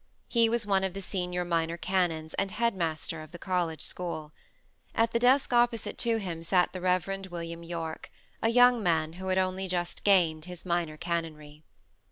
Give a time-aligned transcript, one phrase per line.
[0.27, 4.31] He was one of the senior minor canons, and head master of the college school.
[4.95, 7.27] At the desk opposite to him sat the Rev.
[7.29, 8.09] William Yorke,
[8.41, 11.61] a young man who had only just gained his minor canonry.